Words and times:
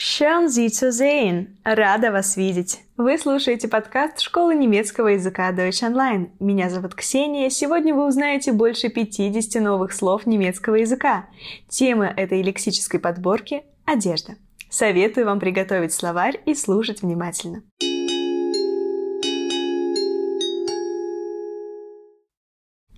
Schön 0.00 0.48
Sie 0.48 0.70
zu 0.70 0.92
sehen! 0.92 1.56
Рада 1.64 2.12
вас 2.12 2.36
видеть! 2.36 2.82
Вы 2.96 3.18
слушаете 3.18 3.66
подкаст 3.66 4.20
школы 4.20 4.54
немецкого 4.54 5.08
языка 5.08 5.50
Deutsch 5.50 5.82
Online. 5.82 6.30
Меня 6.38 6.70
зовут 6.70 6.94
Ксения. 6.94 7.50
Сегодня 7.50 7.92
вы 7.92 8.06
узнаете 8.06 8.52
больше 8.52 8.90
50 8.90 9.60
новых 9.60 9.92
слов 9.92 10.24
немецкого 10.24 10.76
языка. 10.76 11.26
Тема 11.68 12.06
этой 12.06 12.42
лексической 12.42 13.00
подборки– 13.00 13.64
одежда. 13.86 14.36
Советую 14.70 15.26
вам 15.26 15.40
приготовить 15.40 15.92
словарь 15.92 16.40
и 16.46 16.54
слушать 16.54 17.02
внимательно. 17.02 17.64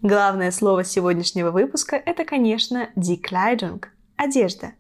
Главное 0.03 0.51
слово 0.51 0.85
сегодняшнего 0.85 1.51
выпуска– 1.51 1.97
это, 2.05 2.27
конечно, 2.27 2.91
die 2.95 3.19
Kleidung– 3.19 3.87
одежда– 4.17 4.73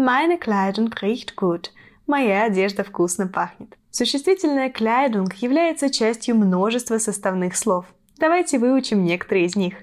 Meine 0.00 0.38
Kleidung 0.38 0.92
riecht 1.02 1.34
gut. 1.34 1.72
Моя 2.06 2.44
одежда 2.44 2.84
вкусно 2.84 3.26
пахнет. 3.26 3.76
Существительное 3.90 4.70
Kleidung 4.70 5.28
является 5.38 5.90
частью 5.90 6.36
множества 6.36 6.98
составных 6.98 7.56
слов. 7.56 7.84
Давайте 8.16 8.60
выучим 8.60 9.04
некоторые 9.04 9.46
из 9.46 9.56
них. 9.56 9.74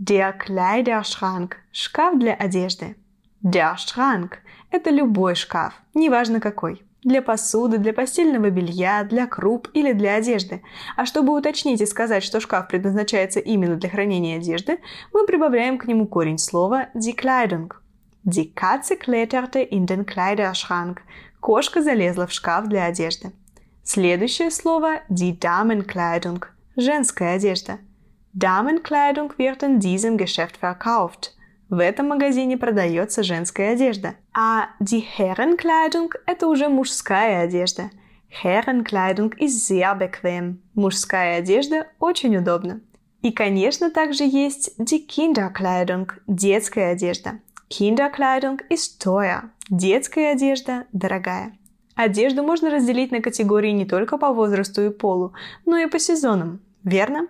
Der 0.00 0.36
Kleiderschrank– 0.36 1.52
шкаф 1.70 2.18
для 2.18 2.34
одежды. 2.34 2.96
Der 3.44 3.76
Schrank– 3.76 4.32
это 4.72 4.90
любой 4.90 5.36
шкаф, 5.36 5.74
неважно 5.94 6.40
какой. 6.40 6.82
Для 7.04 7.22
посуды, 7.22 7.78
для 7.78 7.92
постельного 7.92 8.50
белья, 8.50 9.04
для 9.04 9.28
круп 9.28 9.68
или 9.74 9.92
для 9.92 10.16
одежды. 10.16 10.64
А 10.96 11.06
чтобы 11.06 11.38
уточнить 11.38 11.80
и 11.80 11.86
сказать, 11.86 12.24
что 12.24 12.40
шкаф 12.40 12.66
предназначается 12.66 13.38
именно 13.38 13.76
для 13.76 13.88
хранения 13.88 14.38
одежды, 14.38 14.80
мы 15.12 15.24
прибавляем 15.24 15.78
к 15.78 15.86
нему 15.86 16.08
корень 16.08 16.38
слова 16.38 16.88
die 16.96 17.14
Kleidung– 17.16 17.70
Die 18.24 18.52
Katze 18.52 18.96
kletterte 18.96 19.58
in 19.60 19.86
den 19.86 20.06
Kleiderschrank. 20.06 21.02
Кошка 21.40 21.82
залезла 21.82 22.26
в 22.28 22.32
шкаф 22.32 22.68
для 22.68 22.84
одежды. 22.84 23.32
Следующее 23.82 24.52
слово– 24.52 25.00
die 25.08 25.38
Damenkleidung– 25.38 26.44
женская 26.76 27.34
одежда. 27.34 27.78
Damenkleidung 28.32 29.32
wird 29.38 29.64
in 29.64 29.80
diesem 29.80 30.16
Geschäft 30.16 30.56
verkauft. 30.56 31.32
В 31.68 31.80
этом 31.80 32.08
магазине 32.08 32.56
продается 32.56 33.24
женская 33.24 33.72
одежда. 33.72 34.14
А 34.32 34.68
die 34.78 35.00
Herrenkleidung– 35.00 36.14
это 36.26 36.46
уже 36.46 36.68
мужская 36.68 37.42
одежда. 37.42 37.90
Herrenkleidung 38.28 39.34
ist 39.36 39.66
sehr 39.66 39.96
bequem. 39.96 40.58
Мужская 40.74 41.38
одежда 41.38 41.88
очень 41.98 42.36
удобна. 42.36 42.80
И, 43.20 43.32
конечно, 43.32 43.90
также 43.90 44.22
есть 44.22 44.78
die 44.78 45.06
Kinderkleidung– 45.08 46.12
детская 46.28 46.92
одежда. 46.92 47.40
Kinderkleidung 47.72 48.60
ist 48.68 49.00
teuer. 49.00 49.48
Детская 49.70 50.32
одежда 50.32 50.84
дорогая. 50.92 51.56
Одежду 51.94 52.42
можно 52.42 52.68
разделить 52.68 53.12
на 53.12 53.22
категории 53.22 53.70
не 53.70 53.86
только 53.86 54.18
по 54.18 54.30
возрасту 54.30 54.84
и 54.84 54.90
полу, 54.90 55.32
но 55.64 55.78
и 55.78 55.86
по 55.86 55.98
сезонам, 55.98 56.60
верно? 56.84 57.28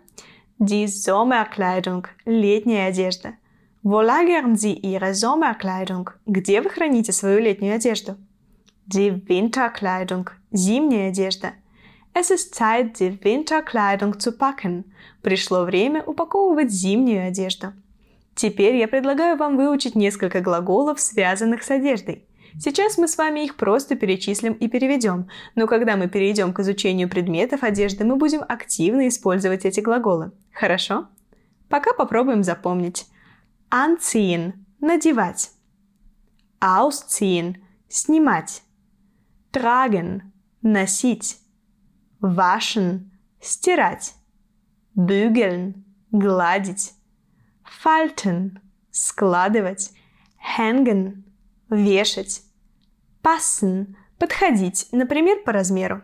Die 0.58 0.86
Sommerkleidung– 0.86 2.08
летняя 2.24 2.88
одежда. 2.88 3.36
Wo 3.84 4.02
lagern 4.02 4.56
Sie 4.56 4.74
Ihre 4.74 5.14
Sommerkleidung? 5.14 6.10
Где 6.26 6.60
вы 6.60 6.70
храните 6.70 7.12
свою 7.12 7.38
летнюю 7.38 7.76
одежду? 7.76 8.16
Die 8.88 9.24
Winterkleidung– 9.28 10.28
зимняя 10.50 11.10
одежда. 11.10 11.52
Es 12.14 12.32
ist 12.32 12.56
Zeit, 12.56 12.98
die 12.98 13.16
Winterkleidung 13.22 14.18
zu 14.18 14.32
packen. 14.32 14.92
Пришло 15.22 15.62
время 15.62 16.02
упаковывать 16.02 16.72
зимнюю 16.72 17.28
одежду. 17.28 17.74
Теперь 18.34 18.76
я 18.76 18.88
предлагаю 18.88 19.36
вам 19.36 19.56
выучить 19.56 19.94
несколько 19.94 20.40
глаголов, 20.40 21.00
связанных 21.00 21.62
с 21.62 21.70
одеждой. 21.70 22.26
Сейчас 22.58 22.98
мы 22.98 23.08
с 23.08 23.16
вами 23.16 23.44
их 23.44 23.56
просто 23.56 23.94
перечислим 23.94 24.52
и 24.52 24.68
переведем, 24.68 25.28
но 25.54 25.66
когда 25.66 25.96
мы 25.96 26.08
перейдем 26.08 26.52
к 26.52 26.60
изучению 26.60 27.08
предметов 27.08 27.62
одежды, 27.62 28.04
мы 28.04 28.16
будем 28.16 28.42
активно 28.46 29.08
использовать 29.08 29.64
эти 29.64 29.80
глаголы. 29.80 30.32
Хорошо? 30.52 31.08
Пока 31.68 31.94
попробуем 31.94 32.42
запомнить. 32.42 33.06
Anziehen– 33.70 34.52
надевать. 34.80 35.50
Ausziehen– 36.60 37.56
снимать. 37.88 38.62
Tragen– 39.50 40.20
носить. 40.62 41.38
Waschen– 42.20 43.10
стирать. 43.40 44.14
Bügeln– 44.94 45.72
гладить. 46.10 46.92
Falten– 47.80 48.58
складывать. 48.90 49.92
Hängen– 50.58 51.24
вешать. 51.70 52.42
Passen– 53.22 53.94
подходить, 54.18 54.88
например, 54.92 55.42
по 55.44 55.52
размеру. 55.52 56.02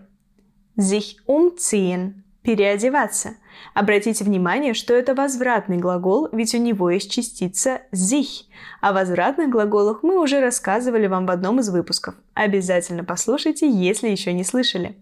Sich 0.77 1.17
umziehen– 1.27 2.23
переодеваться. 2.43 3.37
Обратите 3.75 4.25
внимание, 4.25 4.73
что 4.73 4.95
это 4.95 5.15
возвратный 5.15 5.77
глагол, 5.77 6.29
ведь 6.33 6.55
у 6.55 6.59
него 6.59 6.91
есть 6.91 7.11
частица 7.11 7.83
sich. 7.93 8.45
О 8.81 8.93
возвратных 8.93 9.51
глаголах 9.51 10.03
мы 10.03 10.21
уже 10.21 10.41
рассказывали 10.41 11.07
вам 11.07 11.27
в 11.27 11.31
одном 11.31 11.61
из 11.61 11.69
выпусков. 11.69 12.15
Обязательно 12.35 13.05
послушайте, 13.05 13.69
если 13.69 14.09
еще 14.09 14.33
не 14.33 14.45
слышали. 14.45 14.97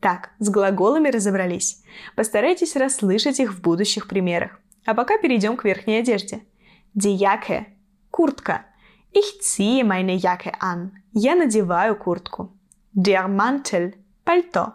Так, 0.00 0.30
с 0.38 0.48
глаголами 0.48 1.08
разобрались. 1.08 1.82
Постарайтесь 2.14 2.76
расслышать 2.76 3.40
их 3.40 3.52
в 3.52 3.60
будущих 3.60 4.06
примерах. 4.06 4.60
А 4.88 4.94
пока 4.94 5.18
перейдем 5.18 5.58
к 5.58 5.64
верхней 5.64 5.98
одежде. 5.98 6.46
Die 6.94 7.14
Jacke– 7.14 7.66
куртка. 8.10 8.64
Ich 9.12 9.38
ziehe 9.42 9.84
meine 9.84 10.16
Jacke 10.16 10.50
an. 10.60 10.92
Я 11.12 11.34
надеваю 11.34 11.94
куртку. 11.94 12.56
Der 12.94 13.28
Mantel– 13.28 13.92
пальто. 14.24 14.72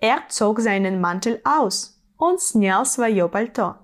Er 0.00 0.22
zog 0.28 0.58
seinen 0.58 1.00
Mantel 1.00 1.40
aus. 1.44 1.96
Он 2.18 2.40
снял 2.40 2.84
свое 2.84 3.28
пальто. 3.28 3.76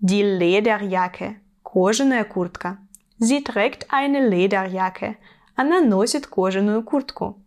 Die 0.00 0.22
Lederjacke– 0.22 1.40
кожаная 1.64 2.22
куртка. 2.22 2.78
Sie 3.18 3.42
trägt 3.42 3.90
eine 3.90 4.28
Lederjacke. 4.28 5.16
Она 5.56 5.80
носит 5.80 6.28
кожаную 6.28 6.84
куртку. 6.84 7.42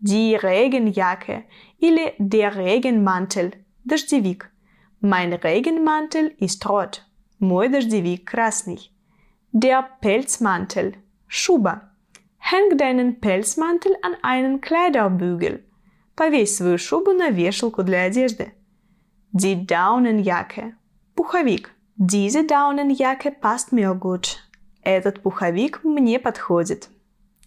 Die 0.00 0.36
Regenjacke 0.36 1.42
или 1.80 2.14
der 2.18 2.54
Regenmantel– 2.54 3.54
дождевик. 3.84 4.52
Mein 5.02 5.32
Regenmantel 5.32 6.34
ist 6.38 6.68
rot. 6.68 7.06
Мой 7.38 7.70
дождевик 7.70 8.26
красный. 8.26 8.90
Der 9.50 9.82
Pelzmantel. 10.02 10.92
Шуба. 11.26 11.92
Häng 12.36 12.76
deinen 12.76 13.18
Pelzmantel 13.18 13.96
an 14.02 14.14
einen 14.22 14.60
Kleiderbügel. 14.60 15.64
Повесь 16.14 16.56
свою 16.56 16.76
шубу 16.76 17.12
на 17.12 17.30
вешалку 17.30 17.82
для 17.82 18.02
одежды. 18.02 18.52
Die 19.32 19.66
Daunenjacke. 19.66 20.74
Пуховик. 21.14 21.70
Diese 21.96 22.44
Daunenjacke 22.44 23.30
passt 23.30 23.72
mir 23.72 23.94
gut. 23.94 24.36
Этот 24.82 25.22
пуховик 25.22 25.82
мне 25.82 26.18
подходит. 26.18 26.90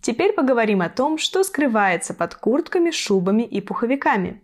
Теперь 0.02 0.34
поговорим 0.34 0.82
о 0.82 0.90
том, 0.90 1.20
что 1.20 1.44
скрывается 1.44 2.16
под 2.16 2.34
куртками, 2.34 2.90
шубами 2.90 3.44
и 3.44 3.62
пуховиками. 3.62 4.42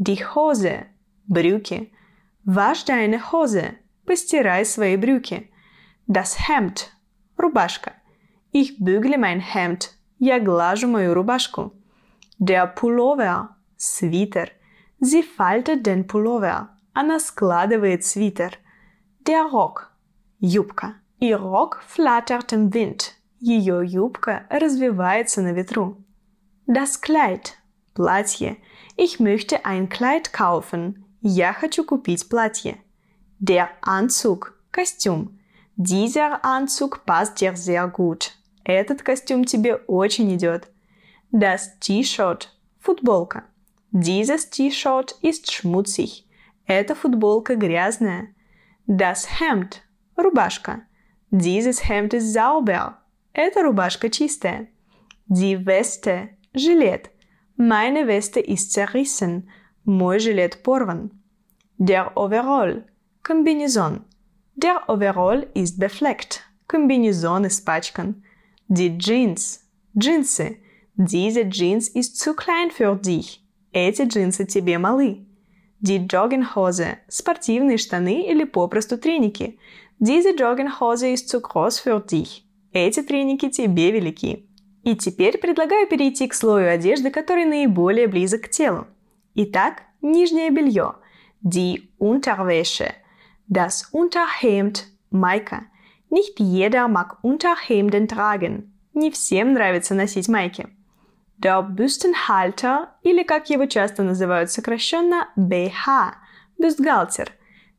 Die 0.00 0.18
Hose– 0.34 0.86
брюки– 1.28 1.92
Wasch 2.45 2.85
deine 2.85 3.31
Hose. 3.31 3.75
Постирай 4.05 4.65
свои 4.65 4.97
брюки. 4.97 5.49
Das 6.07 6.47
Hemd. 6.47 6.91
Рубашка. 7.37 7.93
Ich 8.51 8.79
bügle 8.79 9.17
mein 9.17 9.39
Hemd. 9.39 9.91
Я 10.19 10.39
глажу 10.39 10.87
мою 10.87 11.13
рубашку. 11.13 11.73
Der 12.39 12.67
Pullover. 12.67 13.49
Свитер. 13.77 14.51
Sie 15.01 15.23
faltet 15.23 15.85
den 15.85 16.07
Pullover. 16.07 16.69
Она 16.93 17.19
складывает 17.19 18.05
свитер. 18.05 18.51
Der 19.27 19.43
Rock. 19.43 19.91
Юбка. 20.39 20.95
Ihr 21.19 21.37
Rock 21.37 21.81
flattert 21.87 22.53
im 22.53 22.73
Wind. 22.73 23.13
Ее 23.39 23.81
юбка 23.85 24.45
развивается 24.49 25.41
на 25.41 25.51
ветру. 25.53 25.97
Das 26.67 27.01
Kleid. 27.01 27.57
Платье. 27.93 28.57
Ich 28.97 29.19
möchte 29.19 29.65
ein 29.65 29.89
Kleid 29.89 30.31
kaufen. 30.31 31.05
Я 31.22 31.52
хочу 31.52 31.84
купить 31.84 32.28
платье. 32.28 32.78
Der 33.40 33.70
Anzug– 33.82 34.54
костюм. 34.70 35.38
Dieser 35.76 36.44
Anzug 36.44 37.04
passt 37.04 37.40
dir 37.40 37.56
sehr 37.56 37.88
gut. 37.88 38.32
Этот 38.64 39.02
костюм 39.02 39.44
тебе 39.44 39.76
очень 39.86 40.34
идет. 40.34 40.68
Das 41.30 41.78
T-Shirt– 41.78 42.48
футболка. 42.80 43.44
Dieses 43.92 44.48
T-Shirt 44.48 45.16
ist 45.20 45.52
schmutzig. 45.52 46.26
Эта 46.66 46.94
футболка 46.94 47.54
грязная. 47.54 48.34
Das 48.86 49.40
Hemd– 49.40 49.82
рубашка. 50.16 50.86
Dieses 51.30 51.88
Hemd 51.88 52.14
ist 52.14 52.32
sauber. 52.32 52.98
Эта 53.34 53.62
рубашка 53.62 54.08
чистая. 54.08 54.68
Die 55.26 55.66
Weste– 55.66 56.30
жилет. 56.54 57.10
Meine 57.56 58.06
Weste 58.06 58.40
ist 58.40 58.72
zerrissen. 58.72 59.50
Мой 59.84 60.18
жилет 60.18 60.62
порван. 60.62 61.10
Der 61.78 62.12
Overall– 62.14 62.84
комбинезон. 63.22 64.04
Der 64.54 64.82
Overall 64.88 65.48
ist 65.54 65.78
befleckt. 65.78 66.42
Комбинезон 66.66 67.46
испачкан. 67.46 68.22
Die 68.68 68.98
Jeans– 68.98 69.60
джинсы. 69.98 70.58
Diese 70.96 71.48
Jeans 71.48 71.88
ist 71.88 72.18
zu 72.18 72.34
klein 72.34 72.70
für 72.70 72.94
dich. 72.94 73.42
Эти 73.72 74.02
джинсы 74.02 74.44
тебе 74.44 74.78
малы. 74.78 75.24
Die 75.80 76.06
Jogginghose– 76.06 76.98
спортивные 77.08 77.78
штаны 77.78 78.30
или 78.30 78.44
попросту 78.44 78.98
треники. 78.98 79.58
Diese 79.98 80.34
Jogginghose 80.36 81.10
ist 81.14 81.30
zu 81.30 81.40
groß 81.40 81.78
für 81.80 82.00
dich. 82.00 82.44
Эти 82.72 83.00
треники 83.02 83.48
тебе 83.48 83.90
велики. 83.90 84.46
И 84.84 84.94
теперь 84.94 85.38
предлагаю 85.38 85.86
перейти 85.88 86.28
к 86.28 86.34
слою 86.34 86.70
одежды, 86.70 87.10
который 87.10 87.46
наиболее 87.46 88.06
близок 88.06 88.42
к 88.42 88.50
телу. 88.50 88.86
Итак, 89.33 89.83
нижнее 90.01 90.49
белье. 90.49 90.95
Die 91.41 91.89
Unterwäsche. 91.99 92.93
Das 93.47 93.89
Unterhemd. 93.91 94.87
Майка. 95.11 95.65
Nicht 96.09 96.39
jeder 96.39 96.87
mag 96.87 97.17
Unterhemden 97.23 98.07
tragen. 98.07 98.71
Не 98.93 99.11
всем 99.11 99.53
нравится 99.53 99.93
носить 99.93 100.29
майки. 100.29 100.67
Der 101.37 101.61
Büstenhalter, 101.61 102.87
или 103.03 103.23
как 103.23 103.49
его 103.49 103.65
часто 103.65 104.03
называют 104.03 104.51
сокращенно, 104.51 105.27
BH, 105.35 106.15
бюстгальтер. 106.57 107.31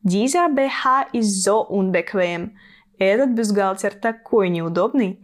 Dieser 0.03 0.49
BH 0.51 1.09
ist 1.15 1.43
so 1.43 1.67
unbequem. 1.67 2.57
Этот 2.99 3.31
бюстгальтер 3.31 3.93
такой 3.95 4.51
неудобный. 4.51 5.19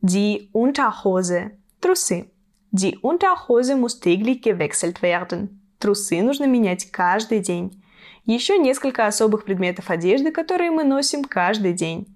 Die 0.00 0.50
Unterhose, 0.52 1.52
трусы. 1.80 2.30
Die 2.72 2.98
Unterhose 2.98 3.76
muss 3.76 4.00
täglich 4.00 4.42
gewechselt 4.42 5.02
werden. 5.02 5.61
Трусы 5.83 6.21
нужно 6.21 6.45
менять 6.45 6.89
каждый 6.91 7.39
день. 7.39 7.83
Еще 8.23 8.57
несколько 8.57 9.05
особых 9.05 9.43
предметов 9.43 9.89
одежды, 9.89 10.31
которые 10.31 10.71
мы 10.71 10.85
носим 10.85 11.25
каждый 11.25 11.73
день. 11.73 12.07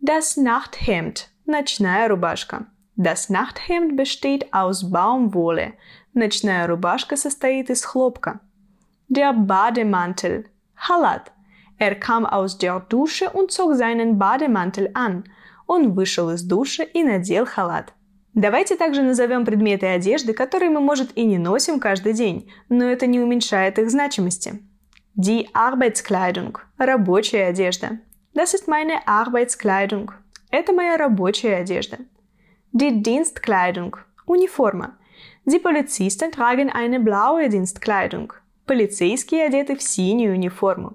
Das 0.00 0.36
Nachthemd– 0.36 1.26
ночная 1.44 2.06
рубашка. 2.06 2.66
Das 2.96 3.28
Nachthemd 3.28 3.96
besteht 3.96 4.52
aus 4.52 4.84
Baumwolle. 4.84 5.72
Ночная 6.14 6.68
рубашка 6.68 7.16
состоит 7.16 7.70
из 7.70 7.84
хлопка. 7.84 8.38
Der 9.08 9.32
Bademantel. 9.32 10.44
Халат. 10.76 11.32
Er 11.80 11.96
kam 11.96 12.24
aus 12.24 12.56
der 12.56 12.78
Dusche 12.78 13.30
und 13.30 13.50
zog 13.50 13.74
seinen 13.74 14.16
Bademantel 14.16 14.92
an. 14.94 15.24
Он 15.66 15.92
вышел 15.92 16.30
из 16.30 16.44
души 16.44 16.84
и 16.84 17.02
надел 17.02 17.46
халат. 17.46 17.92
Давайте 18.38 18.76
также 18.76 19.02
назовем 19.02 19.44
предметы 19.44 19.86
одежды, 19.86 20.32
которые 20.32 20.70
мы, 20.70 20.78
может, 20.80 21.10
и 21.16 21.24
не 21.24 21.38
носим 21.38 21.80
каждый 21.80 22.12
день, 22.12 22.48
но 22.68 22.84
это 22.84 23.08
не 23.08 23.18
уменьшает 23.18 23.80
их 23.80 23.90
значимости. 23.90 24.62
Die 25.16 25.48
Arbeitskleidung– 25.54 26.56
рабочая 26.78 27.48
одежда. 27.48 27.98
Das 28.36 28.54
ist 28.54 28.68
meine 28.68 29.00
Arbeitskleidung. 29.08 30.12
Это 30.52 30.72
моя 30.72 30.96
рабочая 30.96 31.56
одежда. 31.56 31.98
Die 32.72 33.02
Dienstkleidung– 33.02 33.96
униформа. 34.26 34.96
Die 35.44 35.58
Polizisten 35.58 36.30
tragen 36.30 36.70
eine 36.70 37.00
blaue 37.00 37.48
Dienstkleidung. 37.48 38.32
Полицейские 38.66 39.46
одеты 39.46 39.74
в 39.74 39.82
синюю 39.82 40.34
униформу. 40.34 40.94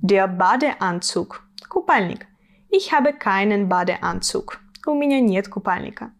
Der 0.00 0.26
Badeanzug– 0.26 1.42
купальник. 1.68 2.26
Ich 2.70 2.90
habe 2.90 3.12
keinen 3.12 3.68
Badeanzug. 3.68 4.56
У 4.86 4.94
меня 4.94 5.20
нет 5.20 5.46
купальника. 5.46 6.12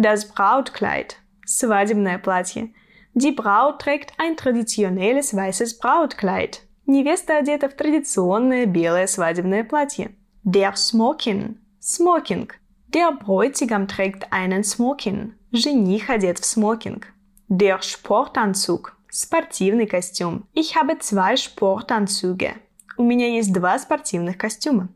Das 0.00 0.28
Brautkleid– 0.28 1.16
свадебное 1.44 2.18
платье. 2.20 2.70
Die 3.14 3.32
Braut 3.32 3.80
trägt 3.80 4.12
ein 4.16 4.36
traditionelles 4.36 5.34
weißes 5.34 5.80
Brautkleid. 5.80 6.60
Невеста 6.86 7.38
одета 7.38 7.68
в 7.68 7.74
традиционное 7.74 8.66
белое 8.66 9.08
свадебное 9.08 9.64
платье. 9.64 10.12
Der 10.44 10.76
Smoking– 10.76 11.56
смокинг. 11.80 12.60
Der 12.94 13.10
Bräutigam 13.10 13.88
trägt 13.88 14.32
einen 14.32 14.62
Smoking. 14.62 15.32
Жених 15.50 16.10
одет 16.10 16.38
в 16.38 16.44
смокинг. 16.44 17.12
Der 17.48 17.82
Sportanzug. 17.82 18.96
Спортивный 19.10 19.88
костюм. 19.88 20.44
Ich 20.54 20.76
habe 20.76 21.00
zwei 21.00 21.34
Sportanzüge. 21.34 22.54
У 22.96 23.02
меня 23.02 23.26
есть 23.26 23.52
два 23.52 23.76
спортивных 23.80 24.38
костюма. 24.38 24.90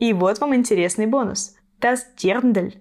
И 0.00 0.12
вот 0.12 0.40
вам 0.40 0.52
интересный 0.52 1.06
бонус. 1.06 1.54
Das 1.80 2.00
Dirndl. 2.20 2.72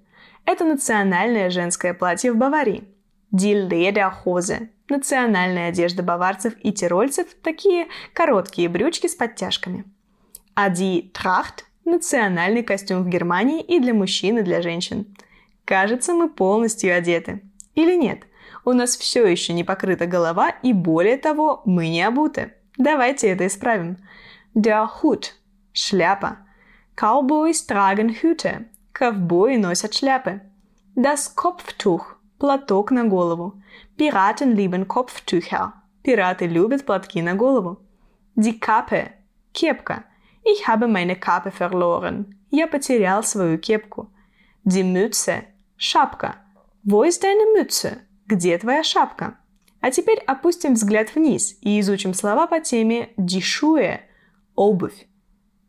Это 0.47 0.63
национальное 0.63 1.49
женское 1.49 1.93
платье 1.93 2.31
в 2.31 2.37
Баварии. 2.37 2.85
Die. 3.33 4.69
Национальная 4.87 5.67
одежда 5.67 6.03
баварцев 6.03 6.53
и 6.63 6.71
тирольцев– 6.71 7.27
такие 7.43 7.87
короткие 8.13 8.69
брючки 8.69 9.07
с 9.07 9.15
подтяжками. 9.15 9.83
А 10.55 10.69
die 10.69 11.11
Tracht 11.11 11.65
национальный 11.83 12.63
костюм 12.63 13.03
в 13.03 13.09
Германии 13.09 13.61
и 13.61 13.81
для 13.81 13.93
мужчин, 13.93 14.37
и 14.37 14.41
для 14.41 14.61
женщин. 14.61 15.17
Кажется, 15.65 16.13
мы 16.13 16.29
полностью 16.29 16.95
одеты. 16.95 17.41
Или 17.75 17.97
нет? 17.97 18.19
У 18.63 18.71
нас 18.71 18.95
все 18.95 19.27
еще 19.27 19.51
не 19.51 19.65
покрыта 19.65 20.05
голова, 20.05 20.51
и 20.63 20.71
более 20.71 21.17
того, 21.17 21.61
мы 21.65 21.89
не 21.89 22.01
обуты. 22.01 22.53
Давайте 22.77 23.27
это 23.27 23.47
исправим. 23.47 23.97
Der 24.55 24.87
Hut– 25.01 25.25
шляпа. 25.73 26.37
Cowboys 26.95 27.67
tragen 27.67 28.15
Hüte. 28.21 28.67
Ковбои 28.97 29.57
носят 29.57 29.93
шляпы. 29.93 30.41
Das 30.95 31.35
Kopftuch– 31.35 32.15
платок 32.39 32.89
на 32.89 33.03
голову. 33.03 33.61
Piraten 33.95 34.55
lieben 34.55 34.87
Kopftücher. 34.87 35.73
Пираты 36.01 36.47
любят 36.47 36.83
платки 36.83 37.21
на 37.21 37.35
голову. 37.35 37.77
Die 38.35 38.59
Kappe– 38.59 39.11
кепка– 39.53 40.05
Ich 40.43 40.67
habe 40.67 40.87
meine 40.87 41.15
Kappe 41.15 41.51
verloren. 41.51 42.39
Я 42.49 42.65
потерял 42.65 43.21
свою 43.23 43.59
кепку. 43.59 44.09
Die 44.65 44.83
Mütze– 44.83 45.43
шапка. 45.77 46.37
Wo 46.83 47.03
ist 47.03 47.21
deine 47.21 47.45
Mütze? 47.55 47.99
Где 48.25 48.57
твоя 48.57 48.83
шапка? 48.83 49.37
А 49.79 49.91
теперь 49.91 50.23
опустим 50.25 50.73
взгляд 50.73 51.13
вниз 51.13 51.55
и 51.61 51.79
изучим 51.79 52.15
слова 52.15 52.47
по 52.47 52.59
теме 52.61 53.09
die 53.15 53.41
Schuhe– 53.41 53.99
обувь. 54.55 55.05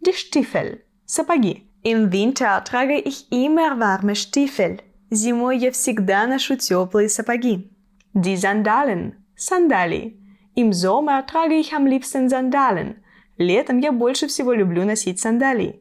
Die 0.03 0.15
Stiefel– 0.15 0.81
сапоги. 1.05 1.68
Im 1.83 2.13
Winter 2.13 2.63
trage 2.65 2.99
ich 2.99 3.31
immer 3.31 3.79
warme 3.79 4.15
Stiefel. 4.15 4.81
Зимой 5.11 5.59
я 5.59 5.71
всегда 5.71 6.27
ношу 6.27 6.57
теплые 6.57 7.09
сапоги. 7.09 7.71
Die 8.15 8.37
Sandalen– 8.37 9.15
сандалии. 9.37 10.21
Im 10.55 10.73
Sommer 10.73 11.27
trage 11.27 11.55
ich 11.55 11.73
am 11.73 11.87
liebsten 11.87 12.29
Sandalen– 12.29 12.97
Летом 13.39 13.79
я 13.79 13.93
больше 13.93 14.27
всего 14.27 14.53
люблю 14.53 14.85
носить 14.85 15.21
сандалии. 15.21 15.81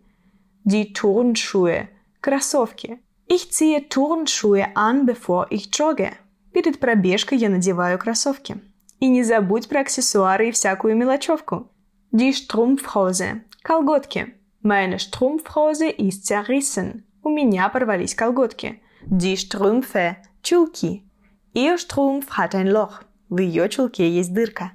Die 0.63 0.94
Turnschuhe– 0.94 1.88
кроссовки. 2.21 2.99
Ich 3.25 3.51
ziehe 3.51 3.89
Turnschuhe 3.89 4.75
an, 4.75 5.07
bevor 5.07 5.47
ich 5.49 5.71
jogge. 5.71 6.13
Перед 6.53 6.79
пробежкой 6.79 7.39
я 7.39 7.49
надеваю 7.49 7.97
кроссовки. 7.97 8.57
И 8.99 9.07
не 9.07 9.23
забудь 9.23 9.68
про 9.68 9.81
аксессуары 9.81 10.49
и 10.49 10.51
всякую 10.51 10.95
мелочевку. 10.95 11.69
Die 12.11 12.31
Strumpfhose– 12.31 13.42
колготки. 13.63 14.35
Meine 14.68 15.00
Strumpfhose 15.00 15.88
ist 15.88 16.26
zerrissen. 16.26 17.06
У 17.24 17.30
меня 17.30 17.69
порвались 17.69 18.14
колготки. 18.16 18.81
Die 19.06 19.38
Strümpfe– 19.38 20.18
чулки. 20.44 21.06
Ihr 21.54 21.78
Strumpf 21.78 22.31
hat 22.31 22.54
ein 22.54 22.68
Loch. 22.68 23.00
В 23.30 23.38
ее 23.40 23.69
чулке 23.69 24.09
есть 24.09 24.33
дырка. 24.33 24.71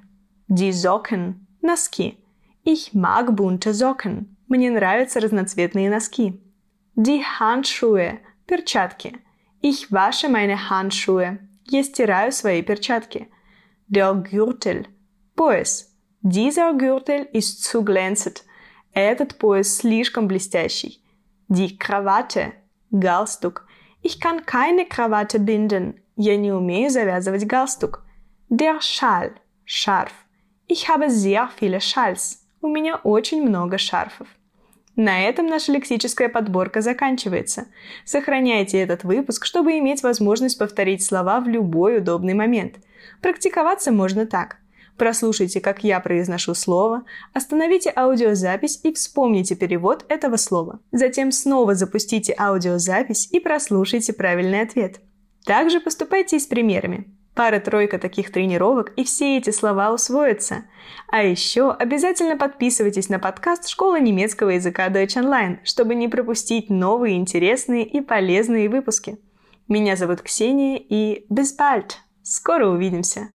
Die 0.47 0.71
Socken– 0.73 1.45
носки. 1.61 2.17
Ich 2.63 2.95
mag 2.95 3.35
bunte 3.35 3.71
Socken. 3.71 4.35
Мне 4.47 4.71
нравятся 4.71 5.19
разноцветные 5.19 5.91
носки. 5.91 6.41
Die 6.95 7.21
Handschuhe– 7.23 8.17
перчатки. 8.47 9.19
Ich 9.61 9.91
wasche 9.91 10.27
meine 10.27 10.71
Handschuhe. 10.71 11.37
Я 11.67 11.83
стираю 11.83 12.31
свои 12.31 12.63
перчатки. 12.63 13.29
Der 13.89 14.15
Gürtel– 14.15 14.87
пояс. 15.35 15.95
Dieser 16.23 16.73
Gürtel 16.73 17.27
ist 17.31 17.63
zu 17.63 17.83
glänzend. 17.83 18.43
Этот 18.93 19.37
пояс 19.37 19.75
слишком 19.75 20.27
блестящий. 20.27 21.01
Die 21.49 21.77
Krawatte– 21.77 22.53
галстук. 22.91 23.67
Ich 24.03 24.19
kann 24.19 24.45
keine 24.45 24.85
Krawatte 24.85 25.39
binden. 25.39 25.99
Я 26.15 26.37
не 26.37 26.51
умею 26.51 26.89
завязывать 26.89 27.45
галстук. 27.45 28.05
Der 28.49 28.79
Schal– 28.81 29.31
шарф. 29.65 30.13
Ich 30.67 30.87
habe 30.89 31.09
sehr 31.09 31.49
viele 31.59 31.79
Schals. 31.79 32.39
У 32.61 32.67
меня 32.67 32.95
очень 33.03 33.41
много 33.41 33.77
шарфов. 33.77 34.27
На 34.95 35.23
этом 35.23 35.47
наша 35.47 35.71
лексическая 35.71 36.29
подборка 36.29 36.81
заканчивается. 36.81 37.65
Сохраняйте 38.05 38.79
этот 38.79 39.03
выпуск, 39.03 39.45
чтобы 39.45 39.79
иметь 39.79 40.03
возможность 40.03 40.59
повторить 40.59 41.03
слова 41.03 41.39
в 41.39 41.47
любой 41.47 41.97
удобный 41.97 42.35
момент. 42.35 42.75
Практиковаться 43.21 43.91
можно 43.91 44.27
так. 44.27 44.57
Прослушайте, 44.97 45.59
как 45.59 45.83
я 45.83 45.99
произношу 45.99 46.53
слово, 46.53 47.03
остановите 47.33 47.91
аудиозапись 47.95 48.79
и 48.83 48.93
вспомните 48.93 49.55
перевод 49.55 50.05
этого 50.07 50.37
слова. 50.37 50.79
Затем 50.91 51.31
снова 51.31 51.73
запустите 51.73 52.35
аудиозапись 52.37 53.27
и 53.31 53.39
прослушайте 53.39 54.13
правильный 54.13 54.61
ответ. 54.61 55.01
Также 55.45 55.79
поступайте 55.79 56.37
и 56.37 56.39
с 56.39 56.45
примерами. 56.45 57.07
Пара-тройка 57.35 57.97
таких 57.97 58.31
тренировок, 58.31 58.93
и 58.95 59.03
все 59.03 59.37
эти 59.37 59.49
слова 59.49 59.91
усвоятся. 59.91 60.65
А 61.11 61.23
еще 61.23 61.71
обязательно 61.71 62.37
подписывайтесь 62.37 63.09
на 63.09 63.17
подкаст 63.17 63.67
Школы 63.67 63.99
немецкого 63.99 64.51
языка 64.51 64.87
Deutsch 64.89 65.17
Online, 65.17 65.57
чтобы 65.63 65.95
не 65.95 66.07
пропустить 66.07 66.69
новые 66.69 67.17
интересные 67.17 67.85
и 67.85 68.01
полезные 68.01 68.69
выпуски. 68.69 69.17
Меня 69.67 69.95
зовут 69.95 70.21
Ксения 70.21 70.77
и 70.77 71.25
bis 71.31 71.57
bald. 71.57 71.93
Скоро 72.21 72.67
увидимся. 72.67 73.31